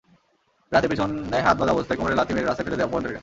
[0.71, 3.19] রাতে পেছনে হাত বাঁধা অবস্থায় কোমরে লাথি মেরে রাস্তায় ফেলে দেয় অপহরণকারীরা।